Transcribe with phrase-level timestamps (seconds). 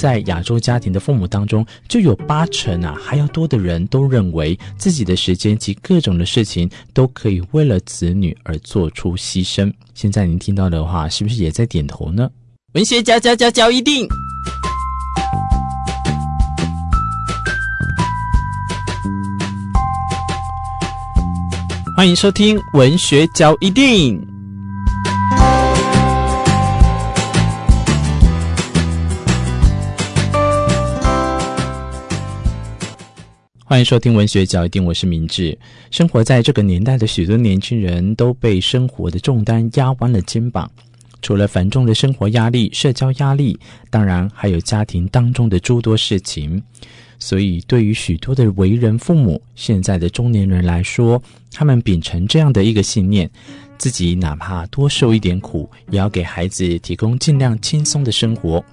[0.00, 9.70] 在亚洲家庭的父母当中，就有八成啊还要多的人都认为自己的时间及各种的事情都可以为了子女而做出牺牲。
[9.92, 12.30] 现在您听到的话，是不是也在点头呢？
[12.72, 14.08] 文学家家家教一定，
[21.94, 24.29] 欢迎收听文学教一定。
[33.70, 35.56] 欢迎收听文学角一定，我是明智。
[35.92, 40.68] 生活在这个年代的许多年轻人都被生活的重担压弯了肩膀，
[41.22, 43.56] 除了繁重的生活压力、社交压力，
[43.88, 46.60] 当然还有家庭当中的诸多事情。
[47.20, 53.30] 所以，对于许多的为人父母、现在的中年人来说，他们秉承这样的一个信念：
[53.78, 58.64] 自己哪怕多受一点苦，也要给孩子提供尽量轻松的生活。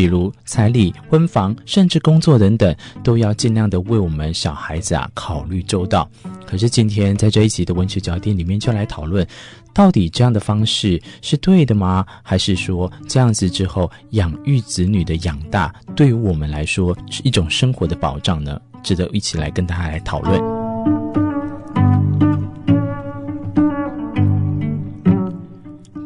[0.00, 6.08] 比如彩礼、婚房，甚至工作等等，都要尽量的为我们小孩子啊考虑周到。
[6.46, 9.26] 可是今天在这一集的文学焦点里面，就来讨论，
[9.74, 12.06] 到底这样的方式是对的吗？
[12.22, 18.58] 还是说这样子之后养育子女的养大，对于我们来说是一种生活的保障呢？
[18.82, 20.59] 值得一起来跟大家来讨论。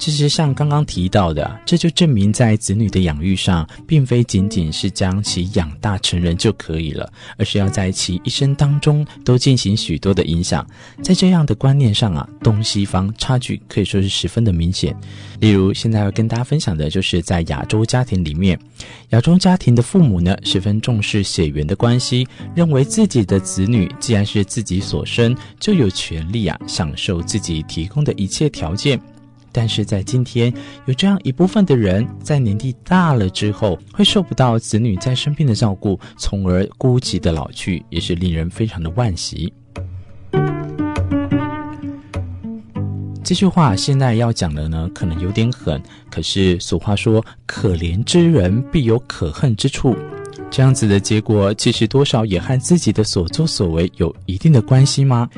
[0.00, 10.66] 其实像刚刚提到的，这就证明在子女的养育上，并非仅仅是将其养大成人就可以了，而是要在其一生当中都进行许多的影响。
[11.02, 14.96] 在这样的观念上啊，东西方差距可以说是十分的明显。
[15.38, 18.58] 例如，现在要跟大家分享的就是在亚洲家庭里面，
[19.10, 28.98] 亚洲家庭的父母呢，十分重视血缘的关系，认为自己的子女既然是自己所生，就有权利啊享受自己提供的一切条件。
[29.52, 30.52] 但是在今天，
[30.86, 39.52] 有这样一部分的人，在年纪大了之后，会受不到子女在身边的照顾，从而孤寂的老去，也是令人非常的惋惜。
[43.22, 45.80] 这句话现在要讲的呢，可能有点狠，
[46.10, 49.94] 可是俗话说“可怜之人必有可恨之处”，
[50.50, 55.30] 这样子的结果，其实多少也和自己的所作所为有一定的关系吗？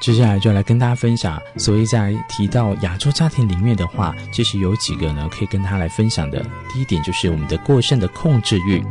[0.00, 6.40] 接下来就来跟大家分享，所以在提到亚洲家庭里面的话，其实有几个呢可以跟他来分享的。
[6.72, 8.82] 第一点就是我们的过剩的控制欲，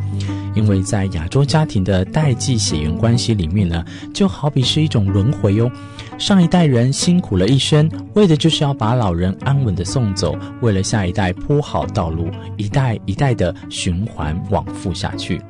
[0.54, 5.72] 因为在亚洲家庭的代际血缘关系里面呢，就好比是一种轮回哦。
[6.18, 15.42] 上一代人辛苦了一生，为的就是要把老人安稳的送走，为了下一代铺好道路，一代一代的循环往复下去。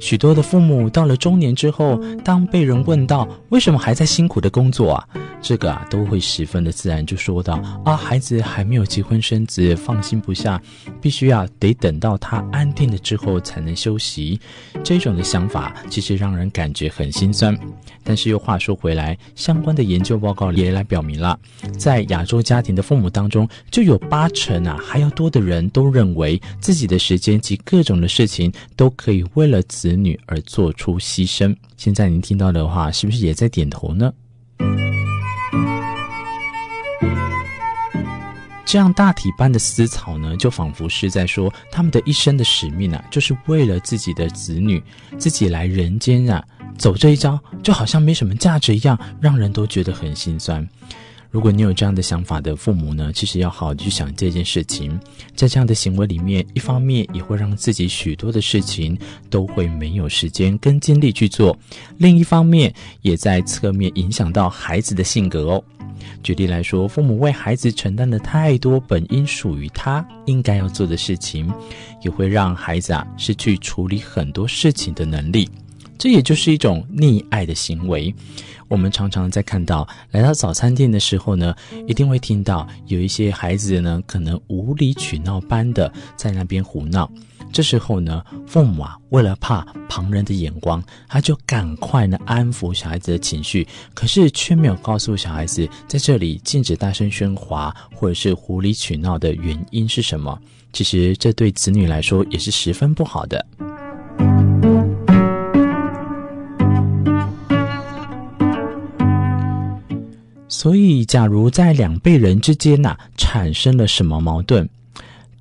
[0.00, 5.06] 许多的父母到了中年之后，当被人问到为什么还在辛苦的工作啊，
[5.42, 10.60] 这个啊都会十分的自然就说到啊，孩子还没有结婚生子，放心不下，
[11.02, 14.40] 必须要得等到他安定了之后才能休息。
[14.82, 17.56] 这种的想法其实让人感觉很心酸。
[18.02, 21.38] 但是又话说回来，相关的研究报告也来表明了，
[21.78, 29.89] 在亚洲家庭的父母当中，就有八成啊还要多的人都认为自己的时间及各种的事情都可以为了子。
[29.90, 31.54] 子女而做出牺牲。
[31.76, 34.12] 现在您听到的话，是不是也在点头呢？
[38.64, 44.80] 这样大体般的思潮呢，就仿佛是在说，他们的一生的使命啊，就是为了自己的子女，
[45.18, 46.44] 自己来人间啊，
[46.78, 50.64] 走这一遭，就好像没什么价值一样，让人都觉得很心酸。
[51.30, 54.98] 如果你有这样的想法的父母呢，其实要好好去想这件事情，
[55.36, 58.98] 在这样的行为里面，一方面也会让自己许多的事情
[59.30, 61.56] 都会没有时间跟精力去做，
[61.98, 65.62] 另一方面也在侧面影响到孩子的性格哦。
[66.22, 71.48] 举例来说，父母为孩子承担了太多本应属于他应该要做的事情，
[72.02, 75.48] 也会让孩子啊失去处理很多事情的能力，
[76.00, 78.12] 这也就是一种溺爱的行为。
[78.68, 81.54] 我们常常在看到来到早餐店的时候呢，
[81.86, 87.10] 一定会听到有一些孩子呢，可能无理取闹般的在那边胡闹。
[87.52, 89.60] 这时候呢，父母啊，为了怕
[89.90, 100.40] 旁人的眼光，他就赶快呢安抚小孩子的情绪，可是却没有告诉小孩子在这里禁止大声喧哗或者是无理取闹的原因是什么。
[100.72, 103.44] 其实这对子女来说也是十分不好的。
[110.60, 114.68] 所以，假如在两辈人之间呐、产生了什么矛盾，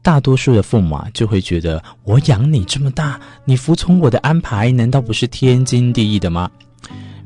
[0.01, 6.49] 大多数的父母啊就会觉得，我养你这么大，你服从我的安排，难道不是天经地义的吗？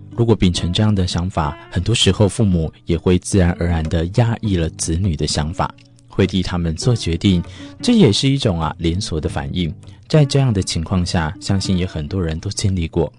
[0.09, 5.71] 如果秉承这样的想法，很多时候父母也会自然而然的压抑了子女的想法。
[6.07, 7.43] 会替他们做决定，
[7.79, 9.71] 这也是一种啊连锁的反应。
[10.07, 13.13] 在这样的情况下，相信也很多人都经历过。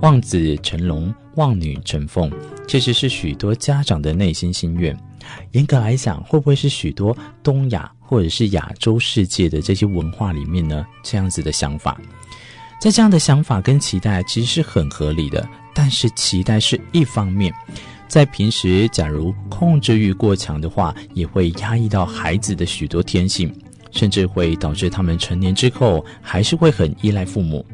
[0.00, 2.30] 望子成龙，望女成凤，
[2.68, 4.96] 其实是许多家长的内心心愿。
[5.52, 10.86] 严格来讲，会不会是许多东亚或者是亚洲世界的这些文化里面呢？
[11.02, 12.00] 这样子的想法，
[12.80, 15.46] 在这样的想法跟期待其实是很合理的。
[15.74, 17.52] 但是期待是一方面，
[18.06, 23.52] 在平时假如控制欲过强的话，也会压抑到孩子的许多天性，
[23.90, 27.66] 甚至会导致他们成年之后还是会很依赖父母。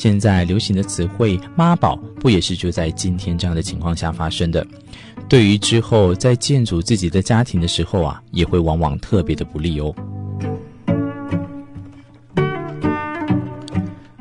[0.00, 4.66] 现在流行的词汇“妈宝”，不也是就在今天这样的情况下发生的？
[5.28, 9.94] 对于之后在建筑自己的家庭的时候啊，也会往往特别的不利哦。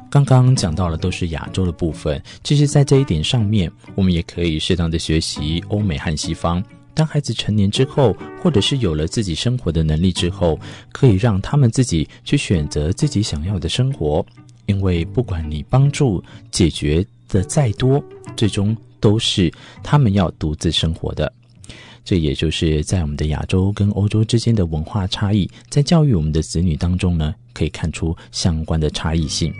[0.10, 6.62] 刚刚讲到了都是亚洲的部分，其实，在这一点上面，我们也可以适当的学习欧美和西方。
[6.94, 10.60] 当孩子成年之后，或者是有了自己生活的能力之后，
[10.92, 14.26] 可以让他们自己去选择自己想要的生活。
[14.70, 18.02] 因为不管你帮助解决的再多，
[18.38, 19.52] 最终都是
[19.84, 21.34] 他们要独自生活的。
[22.06, 29.52] 这也就是在我们的亚洲跟欧洲之间的文化差异，在教育我们的子女当中呢，可以看出相关的差异性。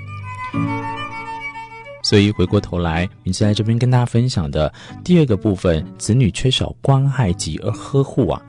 [2.04, 4.72] 所以回过头来，明志在这边跟大家分享的
[5.04, 8.40] 第二个部分，子女缺少关爱及而呵护啊。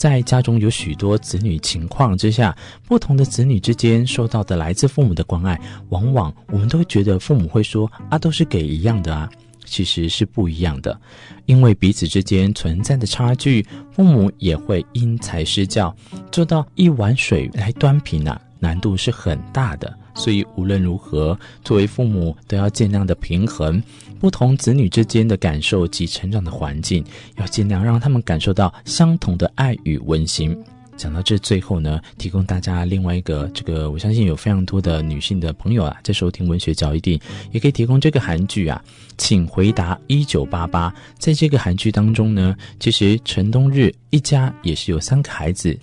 [0.00, 2.56] 在家中有许多子女情况之下，
[2.86, 5.60] 不同的子女之间受到的来自父母的关爱，
[5.90, 9.28] 往往我们都会觉得父母会说啊，都是给一样的啊，
[9.66, 10.98] 其实是不一样的，
[11.44, 13.62] 因为彼此之间存在的差距，
[13.92, 15.94] 父母也会因材施教，
[16.32, 19.94] 做到一碗水来端平啊，难度是很大的。
[20.14, 23.82] 所以无论如何，作为父母都要尽量的平衡
[24.18, 27.04] 不同子女之间的感受及成长的环境，
[27.36, 30.56] 要尽量让他们感受到相同的爱与温馨。
[31.00, 37.18] 讲到这最后呢，提供大家另外一个这个，我相信有非常多的女性的朋友啊，在收听文学角一定
[37.52, 38.84] 也可以提供这个韩剧啊，
[39.16, 40.94] 请回答一九八八。
[41.18, 45.74] 在这个韩剧当中呢，其实陈东日一家也是有三个孩子，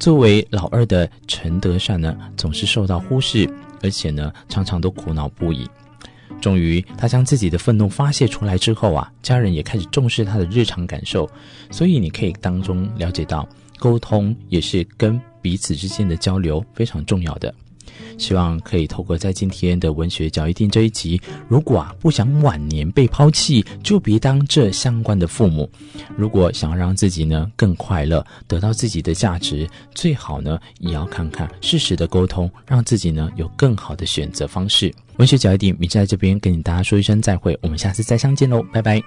[0.00, 3.46] 作为老二的陈德善呢，总是受到忽视。
[3.82, 5.68] 而且呢，常常都苦恼不已。
[6.40, 11.28] 终于，他将自己的愤怒发泄出来之后啊，家人也开始重视他的日常感受。
[11.70, 13.46] 所以，你可以当中了解到，
[13.78, 17.54] 沟通也是跟彼此之间的交流非常重要的。
[18.16, 25.68] 希望可以透过在今天的文学角一定这一集，如果啊不想晚年被抛弃，就别当这相关的父母。
[26.16, 34.94] 如果想要让自己呢更快乐，得到自己的价值，最好呢也要看看适时的沟通，让自己呢有更好的选择方式。
[35.16, 39.02] 文学角一定，明志在这边跟大家说一声再会，我们下次再相见喽，拜拜。